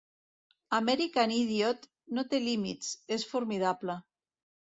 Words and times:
"American 0.77 1.33
Idiot" 1.35 1.85
no 2.19 2.25
té 2.33 2.41
límits, 2.45 2.89
es 3.17 3.27
formidable. 3.35 3.99